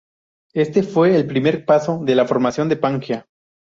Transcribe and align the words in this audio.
Este 0.55 0.81
fue 0.81 1.15
el 1.15 1.27
primer 1.27 1.63
paso 1.63 1.99
de 2.03 2.15
la 2.15 2.25
formación 2.25 2.67
de 2.67 2.75
Pangea. 2.75 3.27